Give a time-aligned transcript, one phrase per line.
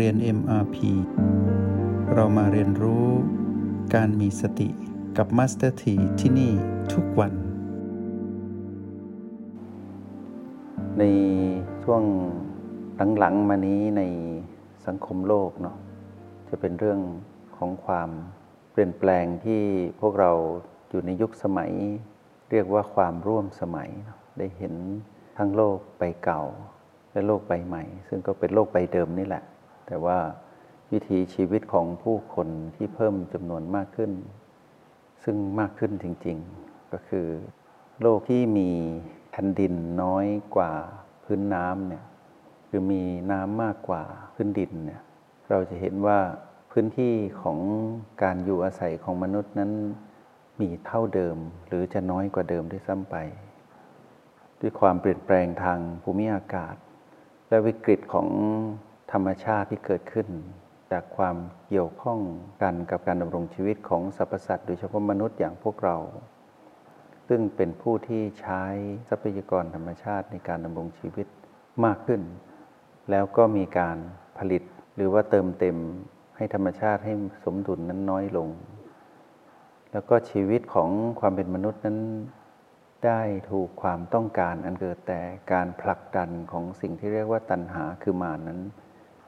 [0.00, 0.76] เรียน MRP
[2.14, 3.06] เรามาเรียนรู้
[3.94, 4.68] การมีสติ
[5.16, 6.52] กับ Master T ที่ที่นี่
[6.92, 7.32] ทุกวัน
[10.98, 11.02] ใน
[11.82, 12.02] ช่วง
[13.18, 14.02] หลังๆมานี้ใน
[14.86, 15.76] สังคมโลกเนาะ
[16.48, 17.00] จะเป็นเรื่อง
[17.56, 18.10] ของความ
[18.72, 19.62] เปลี่ยนแปลงที่
[20.00, 20.32] พวกเรา
[20.90, 21.72] อยู่ในยุคสมัย
[22.50, 23.90] เรียกว่าความร่วมสมัย
[24.38, 24.74] ได้เห็น
[25.38, 26.42] ทั้งโลกใบเก่า
[27.12, 29.44] และโลกใบใหม่ ซึ่งก็เป็นโลกใบเดิมนี่แหละ
[29.86, 30.18] แต่ว่า
[30.92, 34.12] วิถีชีวิตของผู้คนที่เพิ่มจำนวนมากขึ้น
[35.24, 37.26] ซึ่งมากขึ้นจริง ๆ ก็คือ
[38.00, 38.70] โลกที่มี
[39.30, 40.26] แผ่นดินน้อย
[40.56, 40.72] กว่า
[41.24, 42.04] พื้นน้ำเนี่ย
[42.68, 43.02] คือมี
[43.32, 44.02] น้ำมากกว่า
[44.34, 45.02] พื้นดินเนี่ย
[45.50, 46.18] เราจะเห็นว่า
[46.70, 47.58] พื้นที่ของ
[48.22, 49.72] การอยู่อาศัยของมนุษย์นั้น
[50.60, 53.16] มีเท่าเดิมหรือจะน้อยกว่าเดิมด้วยซ้ำไป
[54.60, 56.76] ด้วยความเปลี่ยนแปลงทางภูมิอากาศ
[57.48, 58.28] และวิกฤตของ
[59.12, 60.28] ธรรมชาติที่เกิดขึ้น
[60.92, 61.36] จากความ
[61.68, 62.20] เกี่ยวข้อง
[62.62, 65.96] กันกับการดำรงชีวิตของสรรพสัตว์โดยเฉพาะมนุษย์อย่างพวกเรา
[67.28, 68.62] ซึ่งเป็นผู้ที่ใช้
[69.08, 71.26] ทรัพยากรธรรมชาติในการดำรงชีวิต
[71.84, 72.22] มากขึ้น
[73.10, 73.96] แล้วก็มีการ
[74.38, 74.62] ผลิต
[74.96, 75.76] หรือว่าเติมเต็ม
[76.36, 78.48] ให้ธรรมชาติให้สมดุลนั้นน้อยลง
[79.92, 81.98] แล้วก็ชีวิตของความเป็นมนุษย์นั้น
[83.06, 85.20] ได้ถูกความต้องการอันเกิดแต่
[85.52, 88.60] การผลักดันของสิ่งที่เรียกว่าตัณหาคือมานนั้น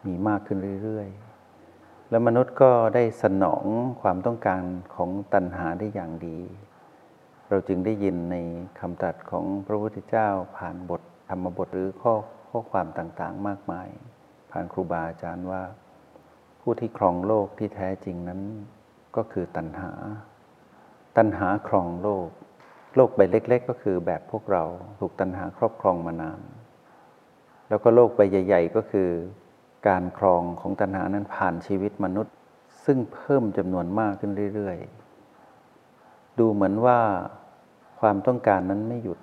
[0.07, 3.65] มีมากขึ้นเรื่อยๆ แล้วมนุษย์ก็ได้สนอง
[4.03, 4.63] ความต้องการ
[4.95, 6.39] ของตัณหาได้อย่างดี
[7.49, 8.37] เราจึงได้ยินใน
[8.79, 12.15] คำตรัสของพระพุทธเจ้าผ่านบทธรรมบทหรือข้อ
[12.51, 13.89] ข้อความต่างๆ มากมาย
[14.51, 15.63] ผ่านครูบาอาจารย์ว่า
[16.61, 18.41] ผู้ที่ครองโลกที่แท้จริงนั้น
[19.17, 19.93] ก็คือตัณหา
[21.17, 22.29] ตัณหาครองโลก
[22.97, 24.63] โลกใบเล็ก ๆ ก็คือแบบพวกเรา
[25.01, 26.41] ถูกตัณหาครอบครองมานาน
[27.69, 29.11] แล้วก็โลกใบใหญ่ ๆ ก็คือ
[29.87, 32.35] การครองของตัณหานั้นผ่านชีวิตมนุษย์
[32.85, 37.01] ซึ่งเพิ่มจำนวนมากขึ้นเรื่อยๆ ดูเหมือนว่า
[38.01, 39.19] ความต้องการนั้นไม่หยุด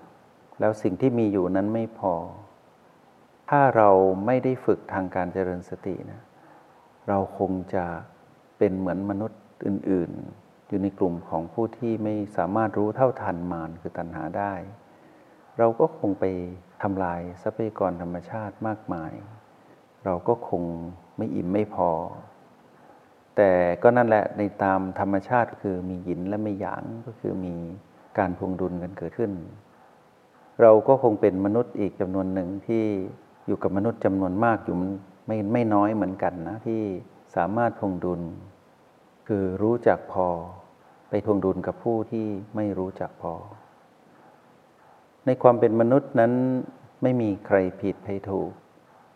[0.59, 2.13] แล้วสิ่งที่มีอยู่นั้นไม่พอ
[3.49, 3.89] ถ้าเรา
[4.25, 6.21] ไม่ได้ฝึกทางการเจริญสตินะ
[7.07, 7.85] เราคงจะ
[8.57, 14.53] เป็นเหมือนมนุษย์อื่น ๆ อยู่ในกลุ่มของผู้ที่ไม่สามารถรู้เท่าทันมารคือตัณหาได้
[15.57, 16.25] เราก็คงไป
[16.81, 19.11] ทำลายทรัพยากรธรรมชาติมากมาย
[20.05, 20.63] เราก็คง
[21.17, 21.89] ไม่อิ่มไม่พอ
[23.35, 23.51] แต่
[23.83, 27.55] ก็นั่นแหละในตามธรรมชาติคือมีหยินและไม่หยางก็คือมี
[28.17, 29.31] การพวงดุลกันเกิดขึ้น
[30.61, 32.83] เราก็คงเป็นมนุษย์อีกจำนวนหนึ่งที่
[33.47, 34.75] อยู่กับมนุษย์จำนวนมากอยู่
[35.27, 36.81] ไม่ไม่น้อยเหมือนกันนะที่
[37.35, 38.21] สามารถพวงดุล
[39.27, 40.27] คือรู้จักพอ
[41.09, 43.33] ไปทวงดุลกับผู้ที่ไม่รู้จักพอ
[45.25, 46.33] ในความเป็นมนุษย์นั้น
[47.01, 48.51] ไม่มีใครผิดใครถูก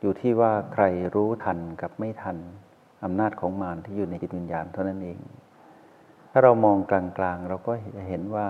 [0.02, 0.84] อยู่ที่ว่าใคร
[1.16, 2.38] รู้ทันกับไม่ทัน
[3.04, 5.20] อำนาจของมารที่อยู่ในจิตวิญญาณเท่านั้นเอง
[6.32, 8.48] ถ้าเรามองกลางๆ เราก็จะเห็นว่า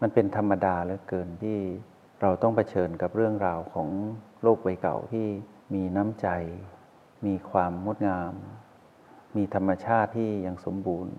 [0.00, 1.58] มันเป็นธรรมดาเหลือเกินที่
[2.20, 3.88] เราต้องเผชิญกับเรื่องราวของ
[4.42, 5.26] โลกใบเก่าที่
[5.74, 6.28] มีน้ำใจ
[7.26, 8.32] มีความงดงาม
[9.36, 11.16] มีธรรมชาติที่ยังสมบูรณ์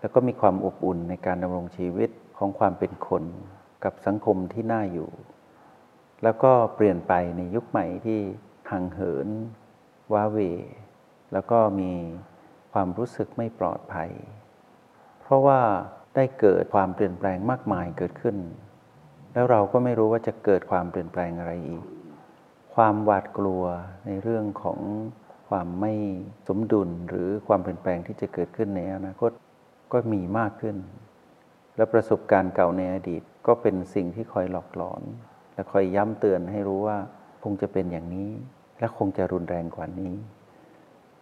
[0.00, 3.24] แล้วก็มีความอบอุ่นในการดำรงชีวิตของความเป็นคน
[3.84, 5.10] กับสังคมที่น่าอยู่
[6.26, 8.20] แล้วก็เปลี่ยนไปในยุคใหม่ที่
[8.70, 9.28] ห่างเหิน
[10.12, 10.38] ว้าเว
[11.32, 11.92] แล้วก็มี
[12.72, 14.10] ความรู้สึกไม่ปลอดภัย
[15.20, 15.60] เพราะว่า
[16.16, 18.36] ได้เกิดความเปลี่ยนแปลงมากมายเกิดขึ้น
[19.32, 21.84] แล้วเราก็ไม่รู้ว่าจะเกิดความเปลี่ยนแปลงอะไรอีก
[22.74, 23.64] ความหวาดกลัว
[24.06, 24.80] ในเรื่องของ
[25.48, 25.92] ความไม่
[26.48, 29.30] สมดุลหรือความเปลี่ยนแปลงที่จะเกิดขึ้นในอนาคต
[29.92, 30.76] ก็มีมากขึ้น
[31.76, 35.04] และประสบการณ์เก่าในอดีตก็เป็นสิ่งที่คอยหลอกหลอน
[35.56, 36.98] และคอยย้ำเตือนให้รู้ว่า
[37.42, 38.30] คงจะเป็นอย่างนี้
[38.78, 40.14] และคงจะรุนแรงกว่านี้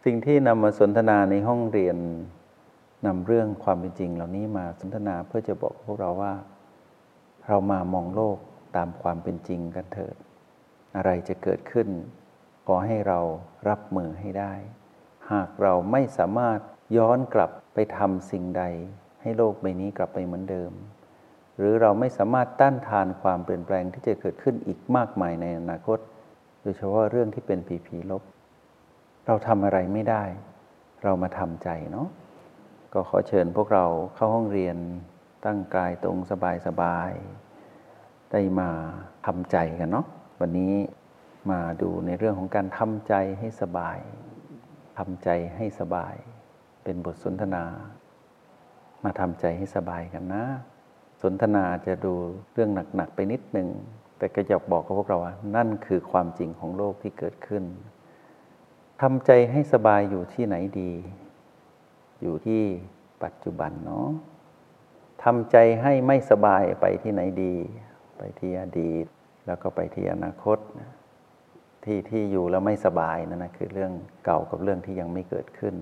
[0.05, 1.97] สิ่งที่นำมาสนทนาในห้องเรียน
[3.07, 6.35] นำเรื่องความเป็นจริงเหล่านี้มาสนทนาเพื่อจะบอกพวกเราว่า
[7.49, 8.39] เรามามองโลก
[8.77, 10.17] ตามความเป็นจริงกันเถิด
[10.97, 11.89] อะไรจะเกิดขึ้น
[12.67, 13.21] ขอให้เรา
[13.69, 14.53] รับมือให้ได้
[15.33, 16.59] หากเราไม่สามารถ
[16.97, 18.65] ย้อนกลับไปทำสิ่งใด
[19.23, 20.73] ให้โลกใบนี้กลับไปเหมือนเดิม
[21.59, 25.99] หรือเราไม่สามารถต้านทานความเปลี่ยนแปลงที่จะเกิดขึ้นอีกมากมายในอนาคต
[26.63, 28.23] โดยเฉพาะเรื่องที่เป็นผีผีลบ
[29.27, 30.25] เราทำอะไรไม่ได้
[31.03, 32.09] เรามาทำใจเนาะ
[32.93, 34.77] ก็ขอเชิญพวกเราเข้าห้องเรียน
[35.45, 37.13] ตั้งกายตรงสบายสบาย
[38.33, 38.71] ได้มา
[39.27, 40.07] ทำใจกันเนาะ
[40.41, 40.75] วันนี้
[41.51, 43.99] มาดูในเรื่องของการทำใจให้สบาย
[44.99, 46.15] ทำใจให้สบาย
[46.85, 47.65] เป็นบทสนทนา
[49.05, 50.45] มาทำใจให้สบายกันนะ
[51.25, 52.15] สนทนาจะดู
[52.53, 53.69] เรื่องหนัก ๆ ไปนิดหนึ่ง
[54.19, 57.65] แต่ก็อยากบอกกับพวกเราว่า นั่นคือความจริงของโลกที่เกิดขึ้น
[59.03, 60.93] ทำใจให้สบายอยู่ที่ไหนดี
[62.23, 62.63] อยู่ที่
[63.23, 64.09] ปัจจุบันเนาะ
[65.25, 67.55] ทำใจให้ไม่สบายไปที่ไหนดี
[68.19, 69.07] ไปที่อดีต
[69.47, 70.59] แล้วก็ไปที่อนาคต
[71.85, 73.93] ที่ที่อยู่แล้วไม่สบายนั่นนะคือเรื่อง
[74.25, 75.75] เก่ากับเรื่องที่ยังไม่เกิดขึ้น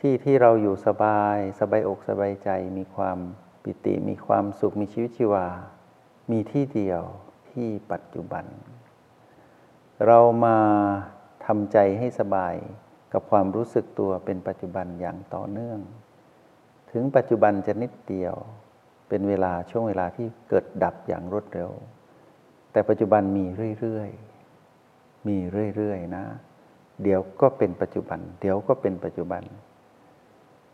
[0.00, 2.48] ที่ที่เราอยู่สบาย สบายอกสบายใจ
[2.78, 3.18] มีความ
[3.62, 5.46] ปิติมีความสุขมีชีวิตชีวา
[6.30, 7.02] มีที่เดียว
[7.50, 8.44] ที่ปัจจุบัน
[10.06, 10.58] เรามา
[11.46, 12.54] ทำใจให้สบาย
[13.12, 15.80] กับความรู้สึกตัวเป็นปัจจุบันอย่างต่อเนื่อง
[16.92, 18.34] ถึงปัจจุบันจะนิดเดียว
[19.08, 21.70] เป็นเวลาช่วงเวลาที่เกิดดับอย่างรวดเร็ว
[22.72, 23.46] แต่ปัจจุบันมี
[23.80, 25.38] เรื่อยๆ มี
[25.76, 26.24] เรื่อยๆนะ
[27.02, 29.42] เดี๋ยวก็เป็นปัจจุบัน เดี๋ยวก็เป็นปัจจุบัน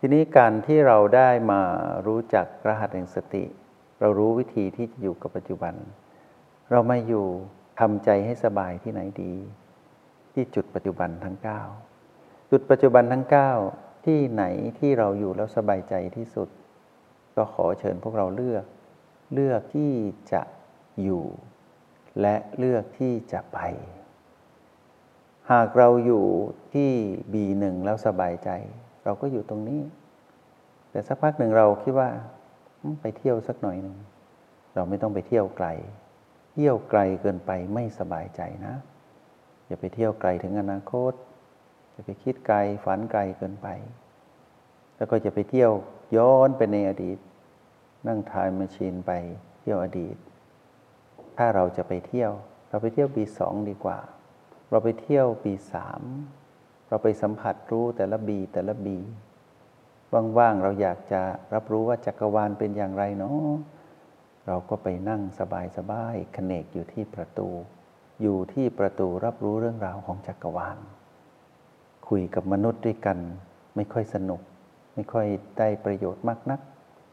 [0.01, 1.61] ทีนี้การที่เราได้มา
[2.07, 3.45] รู้จักรหัสแห่งสติ
[4.01, 5.75] เรารู้วิธีที่จะอยู่กับปัจจุบัน
[6.71, 7.27] เราไมาอยู่
[7.81, 9.35] ทำใจให้สบายที่ไหนดี
[10.33, 11.37] ที่จุดปัจจุบันทั้ง
[11.95, 13.25] 9 จุดปัจจุบันทั้ง
[13.67, 14.45] 9 ที่ไหน
[14.79, 16.49] ที่เราอยู่แล้วสบายใจที่สุด
[17.37, 18.65] ก็ขอเชิญพวกเราเลือก
[19.35, 19.93] เลือกที่
[20.33, 20.43] จะ
[21.03, 21.25] อยู่
[22.21, 23.59] และเลือกที่จะไป
[25.51, 26.27] หากเราอยู่
[26.75, 26.91] ที่
[27.33, 28.51] B1 แล้วสบายใจ
[29.09, 29.83] เราก็อยู่ตรงนี้
[30.91, 32.09] แต่สักพักหนึ่งเราคิดว่า
[33.01, 33.97] ไปเที่ยวสักหน่อยหนึ่ง
[34.75, 35.69] เราไม่ต้องไปเที่ยวไกล
[36.53, 38.75] เที่ยวไกลเกินไปไม่สบายใจนะ
[39.67, 41.13] อย่าไปเที่ยวไกลถึงอนาคต
[41.93, 43.69] อย่าไปคิดไกลฝันไกลเกินไป
[44.97, 45.73] แล้วก็จะไปเที่ยว
[46.17, 47.19] ย้อนไปในอดีต
[48.07, 49.13] นั่งทายมชีนไป
[49.61, 50.17] เที่ยวอดีต
[51.37, 52.33] ถ้าเราจะไปเที่ยว
[52.69, 53.99] เราไปเที่ยวปีสองดีกว่า
[54.71, 56.03] เราไปเที่ยวปีสาม
[56.89, 58.99] เราไปสัมผัสรู้แต่ละบีแต่ละบี
[60.39, 61.21] ว่างๆเราอยากจะ
[61.55, 63.55] รับรู้ว่าจักรวาลเป็นอย่างไรเนาะ
[64.47, 65.23] เราก็ไปนั่ง
[65.77, 67.49] สบายๆคเนกอยู่ที่ประตู
[68.23, 70.79] อยู่ที่ประตูรับรู้เรื่องราวของจักรวาล
[72.09, 73.19] คุยกับมนุษย์ด้วยกัน
[73.77, 74.41] ไม่ค่อยสนุก
[74.95, 75.27] ไม่ค่อย
[75.59, 76.61] ได้ประโยชน์มากนัก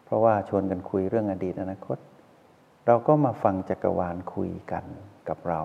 [0.05, 1.97] เพราะว่าชวนกันคุยเรื่องอดีตอนาคต
[2.87, 4.85] เราก็มาฟังจักรวาลคุยกัน
[5.29, 5.61] กับเรา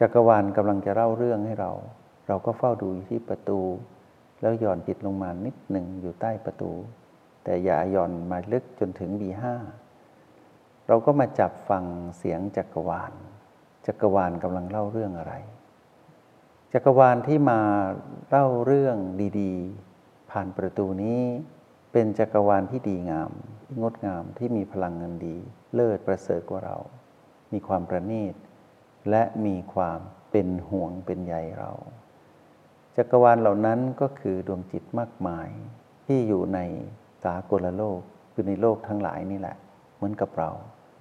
[0.00, 1.72] จักรวาลกำลังจะเล่าเรื่องให้เรา
[2.32, 3.60] เราก็เฝ้าดูอยู่ที่ประตู
[4.40, 6.72] แล้วหย่อนจิตลงมานิดหนึ่งอยู่ใต้ประตู
[7.44, 9.44] แต่อย่าหย่อนมาลึกจนถึง B5
[10.88, 11.84] เราก็มาจับฟัง
[12.18, 13.12] เสียงจักรวาล
[13.86, 15.34] จักรวาลกำลังเล่าเรื่องอะไร
[16.72, 17.60] จักรวาลที่มา
[18.28, 18.96] เล่าเรื่อง
[19.40, 21.20] ดีๆ ผ่านประตูนี้
[21.92, 23.30] เป็นจักรวาลที่ดีงาม
[23.64, 25.36] ที่งดงามที่มีพลังเงินดี
[25.74, 26.76] เลิศประเสริฐกว่าเรา
[27.52, 28.34] มีความประณีต
[29.10, 30.00] และมีความ
[30.30, 31.72] เป็นห่วงเป็นใยเรา
[32.96, 35.48] จักรวาลเหล่านั้นก็คือดวงจิตมากมาย
[36.06, 36.58] ที่อยู่ใน
[37.24, 38.00] สากลโลก
[38.32, 39.56] คือในโลกทั้งหลายนี่แหละ
[39.96, 40.50] เหมือนกับเรา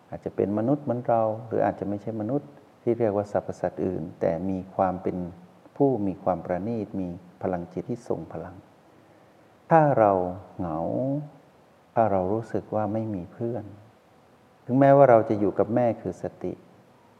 [0.09, 2.49] อาจจะเป็นมนุษย์เหมือนเรา หรืออาจจะไม่ใช่มนุษย์
[2.83, 5.17] ที่เรียกว่าสรรพสัตว์อื่น แต่มีความเป็น
[5.75, 7.07] ผู้มีความประณีตมี
[7.41, 8.55] พลังจิตที่ทรงพลัง
[9.71, 10.11] ถ้าเรา
[10.57, 10.79] เหงา
[11.95, 13.65] ถ้าเรารู้สึกว่าไม่มีเพื่อน
[14.65, 16.53] ถึงแม้ว่าเราจะอยู่กับแม่คือสติ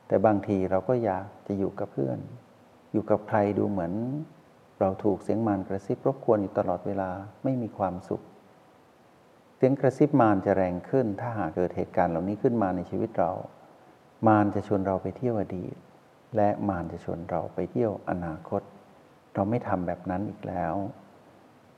[0.08, 2.20] แต่บางทีเราก็อยากจะอยู่กับเพื่อน
[2.92, 3.94] อยู่กับใครดูเหมือน
[4.82, 7.10] เราถูกเสียงมารกระซิบรบกวนอยู่ตลอดเวลา
[7.44, 8.22] ไม่มีความสุข
[9.58, 13.32] เสียงกระซิบมารจะแรงขึ้น ถ้าหากเกิดเหตุการณ์เหล่านี้ขึ้นมาในชีวิตเรา
[14.28, 15.76] มารจะชวนเราไปเที่ยวอดีต
[16.36, 18.62] และมารจะชวนเราไปเที่ยวอนาคต
[19.34, 20.76] เราไม่ทำแบบนั้นอีกแล้ว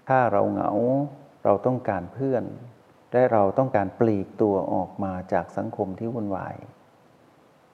[0.08, 0.72] ถ้าเราเหงา
[1.44, 2.44] เราต้องการเพื่อน
[3.12, 6.56] และเราต้องการปลีกตัวออกมาจากสังคมที่วุ่นวาย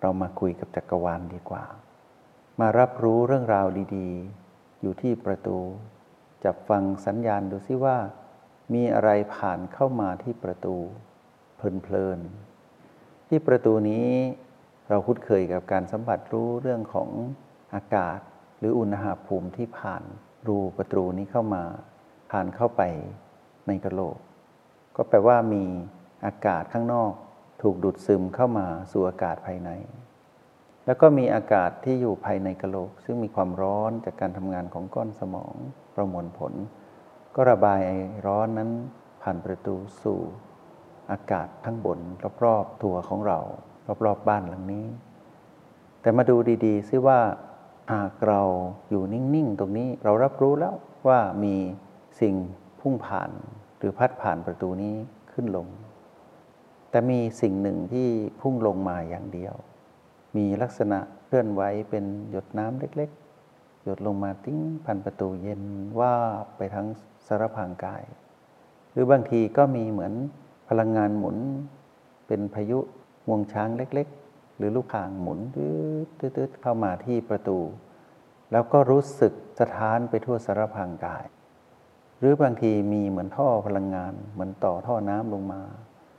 [0.01, 1.63] เรามาคุยกับจักรวาลดีกว่า
[2.59, 3.67] มารับรู้เรื่องราว
[3.97, 4.38] ดี ๆ
[4.81, 5.57] อยู่ที่ประตู
[6.43, 7.97] จับฟังสัญญาณดูซิว่า
[8.73, 10.75] มีอะไรผ่านเข้ามาที่ประตู
[11.55, 14.07] เพลินๆที่ประตูนี้
[14.89, 17.09] เราคุ้นเคยกับการสัมผัสรู้เรื่องของ
[17.73, 18.19] อากาศ
[18.59, 20.03] หรืออุณหภูมิที่ผ่าน
[20.47, 21.63] รูประตูนี้เข้ามา
[22.31, 22.81] ผ่านเข้าไป
[23.67, 24.17] ในกระโหลก
[24.95, 25.63] ก็แปลว่ามี
[26.25, 27.11] อากาศข้างนอก
[27.61, 29.69] ถูกดูดซึมเข้ามาสู่อากาศภายใน
[30.89, 35.55] แล้วก็มีอากาศที่อยู่ภายในกระโหลก ซึ่งมีความร้อนจากการทำงานของก้อนสมอง
[35.95, 36.53] ประมวลผล
[37.35, 37.91] ก็ระบายไอ
[38.25, 38.69] ร้อนนั้น
[39.21, 40.19] ผ่านประตูสู่
[41.11, 41.99] อากาศทั้งบน
[42.43, 43.39] รอบๆตัวของเรา
[44.05, 44.85] รอบๆบ้านหลังนี้
[46.01, 47.19] แต่มาดูดีๆซิว่า
[47.93, 48.41] หากเรา
[48.89, 50.75] อยู่นิ่งๆ ตรงนี้เรารับรู้แล้ว
[51.07, 51.55] ว่ามี
[52.21, 52.35] สิ่ง
[52.79, 53.31] พุ่งผ่าน
[53.77, 54.95] หรือพัดผ่านประตูนี้
[55.31, 55.67] ขึ้นลง
[56.89, 58.07] แต่มีสิ่งหนึ่งที่
[58.41, 59.55] พุ่งลงมาอย่างเดียว
[60.35, 63.09] มีลักษณะเคลื่อนไหวเป็นหยดน้ำเล็ก
[63.47, 65.61] ๆ หยดลงมาติ้งผ่านประตูเย็น
[65.99, 66.13] ว่า
[66.57, 66.87] ไปทั้ง
[67.27, 68.03] สารพางกาย
[68.91, 70.13] หรือบางทีก็มีเหมือน
[70.69, 71.37] พลังงานหมุน
[72.27, 72.79] เป็นพายุ
[73.27, 77.59] งวงช้างเล็ก ๆ หรือลูกข่างหมุนตืดๆเข้ามาที่ประตู
[78.51, 81.25] แล้วก็รู้สึกสะท้านไปทั่วสารพางกาย
[82.19, 85.61] หรือบางทีมีเหมือนท่อพลังงาน เหมือนต่อท่อน้ำลงมา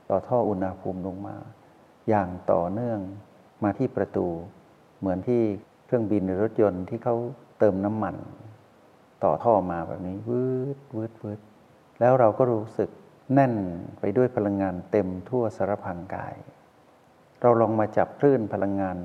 [0.09, 1.35] ต่อท่ออุณหภูมิลงมา
[2.09, 2.99] อย่างต่อเนื่อง
[3.63, 4.27] มาที่ประตู
[4.99, 5.41] เหมือนที่
[5.85, 7.15] เครื่องบินหรือรถยนต์ที่เขา
[7.59, 8.15] เติมน้ำมัน
[9.23, 10.45] ต่อท่อมาแบบนี้วื
[10.77, 11.39] ดวืดวืด
[11.99, 12.89] แล้วเราก็รู้สึก
[13.33, 13.53] แน่น
[13.99, 16.35] ไปด้วยพลังงานเต็มทั่วสารพางกาย
[17.41, 18.97] เราลองมาจับคลื่นพลังงาน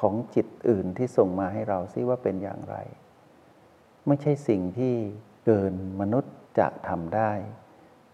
[0.00, 2.76] ของจิตอื่นที่ส่งมาให้เราซิว่าเป็นอย่างไร
[4.06, 4.94] ไม่ใช่สิ่งที่
[5.46, 7.32] เกินมนุษย์จะทำได้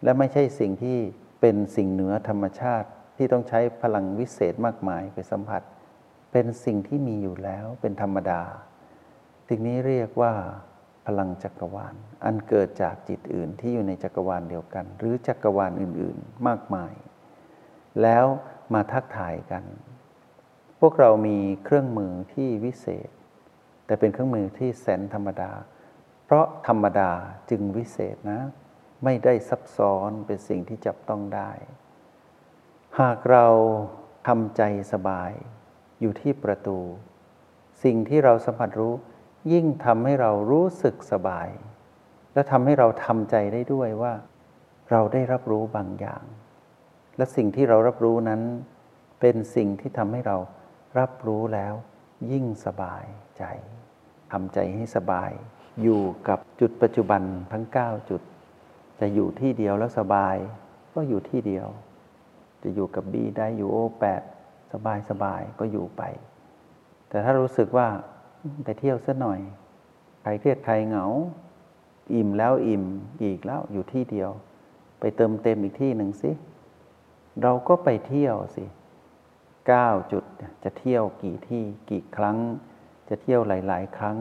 [0.05, 0.99] และไม่ใช่สิ่งที่
[1.41, 5.63] เป็นสิ่งเหนือธรรมชาติที่ต้องใช้พลังวิเศษมากมายไปสัมผัส
[6.33, 8.43] เป็นสิ่งที่มีอยู่แล้วเป็นธรรมดา
[9.49, 10.33] สิ่งนี้เรียกว่า
[11.07, 11.95] พลังจักรวาล
[12.25, 16.95] อันเกิดจากจิตอื่นที่อยู่ในจักรวาลเดียวกัน หรือจักรวาลอื่น ๆ มากมาย
[18.03, 18.27] แล้ว
[18.75, 19.65] มาทักทายกัน
[20.81, 23.11] พวกเรามีเครื่องมือที่วิเศษ
[23.87, 25.53] แต่เป็นเครื่องมือที่แสนธรรมดา
[26.25, 27.11] เพราะธรรมดา
[27.51, 28.41] จึงวิเศษนะ
[29.05, 31.51] ไม่ได้ซับซ้อนเป็นสิ่งที่จับต้องได้
[33.01, 33.47] หากเรา
[34.27, 35.33] ทำใจสบาย
[36.01, 36.79] อยู่ที่ประตู
[37.85, 38.95] สิ่งที่เราสัมผัสรู้
[39.53, 41.49] ยิ่งทำให้เรารู้สึกสบาย
[42.35, 44.13] และทำให้เราทำใจได้ด้วยว่า
[44.91, 46.25] เราได้รับรู้บางอย่าง
[47.17, 48.41] และสิ่งที่เรารับรู้นั้น
[49.21, 50.37] เป็นสิ่งที่ทำให้เรา
[50.99, 51.75] รับรู้แล้ว
[52.33, 53.05] ยิ่งสบาย
[53.39, 53.45] ใจ
[54.33, 55.31] ทำใจให้สบาย
[55.83, 58.23] อยู่กับจุดปัจจุบันทั้ง 9 จุด
[59.01, 60.37] จะอยู่ที่เดียวแล้วสบาย
[60.95, 61.67] ก็อยู่ที่เดียว
[62.63, 64.23] จะอยู่กับบีได้อยู่โอแปด
[64.73, 66.03] สบายสบายก็อยู่ไป
[67.09, 67.89] แต่ถ้ารู้สึกว่า
[68.65, 69.41] ไปเที่ยวสัหน่อย
[70.23, 71.07] ใครเครียดใครเหงา
[72.15, 72.85] อิ่มแล้วอิ่ม
[73.23, 74.31] อีกแล้วอยู่ที่เดียว
[75.01, 76.31] ไปเติมเต็มอีกที่หนึ่งสิ
[77.43, 78.65] เราก็ไปเที่ยวสิ
[79.69, 80.25] เก้าจุด
[80.65, 82.39] จะเที่ยวกี่ที่กี่ครั้ง
[83.09, 84.17] จะเที่ยวหลาย ๆ ครั้ง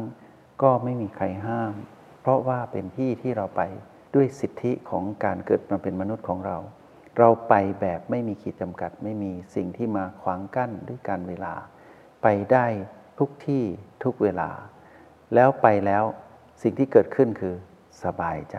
[0.61, 1.73] ก็ไม่มีใครห้าม
[2.21, 3.61] เพราะว่าเป็นที่ที่เราไป
[4.15, 6.57] ด้วยสิทธิของการเกิดมาเป็นมนุษย์ของเรา
[7.17, 11.53] เราไปแบบไม่มีขีดจำกัด ไม่มีสิ่งที่มาขวางกั้นด้วยการเวลา
[12.21, 12.65] ไปได้
[13.19, 13.63] ทุกที่
[14.03, 14.49] ทุกเวลา
[15.35, 16.03] แล้วไปแล้ว
[16.61, 17.55] สิ่งที่เกิดขึ้นคือ
[18.03, 18.57] สบายใจ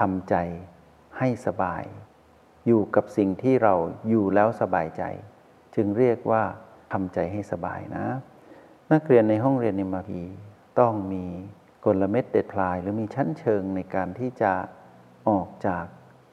[0.00, 0.34] ทำใจ
[1.18, 1.84] ให้สบาย
[2.66, 3.74] อยู่กับสิ่งที่เรา
[4.08, 5.02] อยู่แล้วสบายใจ
[5.74, 6.42] จึงเรียกว่า
[6.92, 8.06] ทำใจให้สบายนะ
[8.92, 10.22] นักเรียนในห้องเรียนในมาพี
[10.80, 11.24] ต้องมี
[11.84, 14.52] กลเม็ดเด็ดพลาย หรือมีชั้นเชิงในการที่จะ
[15.28, 15.84] ออกจาก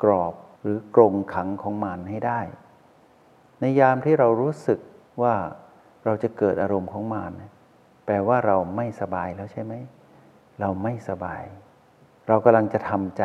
[0.03, 0.33] กรอบ
[0.65, 2.41] หรือกรงขังของมานให้ได้
[3.59, 4.79] ในยามที่เรารู้สึก
[5.21, 5.35] ว่า
[6.05, 7.31] เราจะเกิดอารมณ์ของมาร
[8.05, 9.73] แปลว่าเราไม่สบายแล้วใช่ไหม
[10.59, 11.43] เราไม่สบาย
[12.27, 13.23] เรากำลังจะทำใจ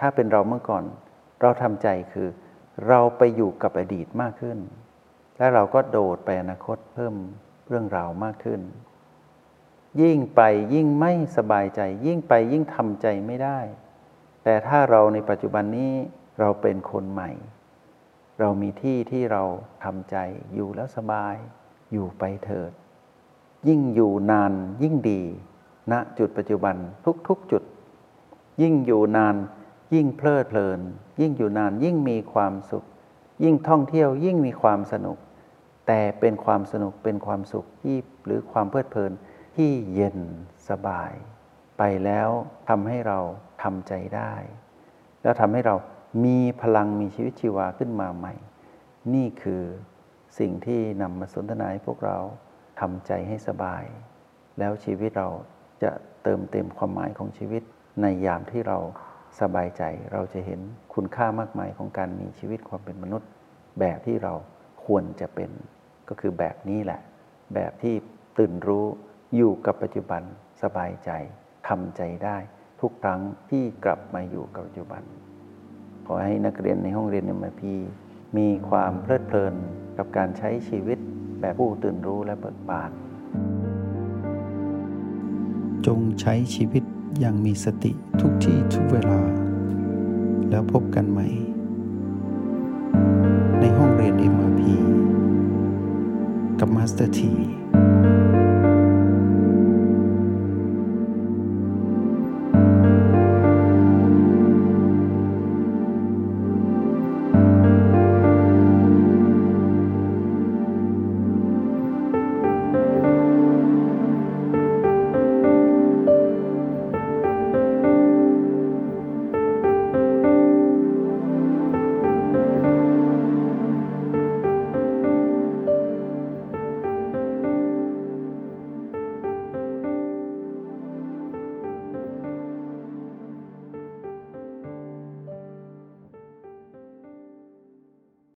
[0.00, 0.84] ถ้าเป็นเราเมื่อก่อน
[1.40, 2.28] เราทำใจคือ
[2.88, 4.58] เราไปอยู่กับอดีตมากขึ้น
[5.38, 7.14] และเราก็โดดไปอนาคตเพิ่ม
[7.68, 8.60] เรื่องราวมากขึ้น
[10.02, 10.40] ยิ่งไป
[10.74, 13.58] ยิ่งไม่สบายใจ ยิ่งไปยิ่งทำใจไม่ได้
[14.44, 15.92] แต่ถ้าเราในปัจจุบันนี้
[16.38, 17.30] เราเป็นคนใหม่
[18.40, 19.42] เรามีที่ที่เรา
[19.84, 20.16] ทำใจ
[20.54, 21.36] อยู่แล้วสบาย
[21.92, 22.72] อยู่ไปเถิด
[23.68, 25.22] ยิ่งอยู่นานยิ่งดี
[25.92, 26.76] ณจุดปัจจุบัน
[27.28, 27.62] ทุกๆจุด
[28.62, 29.36] ยิ่งอยู่นาน
[29.94, 30.80] ยิ่งเพลิดเพลิน
[31.20, 32.84] ยิ่งอยู่นานยิ่งมีความสุข
[33.44, 35.18] ยิ่งท่องเที่ยวยิ่งมีความสนุก
[35.86, 39.12] แต่เป็นความสนุกเป็นความสุขที่หรือความเพลิดเพลิน
[39.56, 40.18] ที่เย็น
[40.68, 41.12] สบาย
[41.78, 42.28] ไปแล้ว
[42.68, 43.18] ทำให้เรา
[43.62, 44.34] ทำใจได้
[45.22, 45.74] แล้วทำให้เรา
[46.24, 48.34] มีพลังมีชีวิตชีวาขึ้นมาใหม่
[49.14, 49.62] นี่คือ
[50.38, 52.18] สิ่งที่นำมาสนทนาให้พวกเรา
[52.80, 53.84] ทำใจให้สบาย
[54.58, 55.28] แล้วชีวิตเรา
[55.82, 55.90] จะ
[56.22, 57.62] เติมเต็มความหมายของชีวิต
[58.02, 58.78] ในยามที่เรา
[59.40, 60.60] สบายใจเราจะเห็น
[60.94, 63.28] คุณค่ามากมายของการมีชีวิตความเป็นมนุษย์
[63.80, 64.34] แบบที่เรา
[64.86, 65.50] ควรจะเป็น
[66.08, 67.00] ก็คือแบบนี้แหละ
[67.54, 67.94] แบบที่
[68.38, 68.86] ตื่นรู้
[69.36, 70.22] อยู่กับปัจจุบัน
[70.62, 71.10] สบายใจ
[71.68, 72.36] ทำใจได้
[72.80, 75.02] ทุกครั้งที่กลับมาอยู่กับปัจจุบัน
[76.06, 77.74] ขอให้นักเรียนในห้องเรียนเอ็มพี
[78.36, 79.54] มีความเพลิดเพลิน
[79.98, 80.98] กับการใช้ชีวิต
[81.40, 82.90] แบบผู้ตื่นรู้และเบิกบาน
[85.86, 86.84] จงใช้ชีวิต
[87.20, 89.20] อย่างมีสติทุกที่ทุกเวลา
[90.50, 91.28] แล้วพบกันใหม่
[93.60, 94.60] ในห้องเรียน MRP
[96.60, 97.32] กับมาสเตอร์ที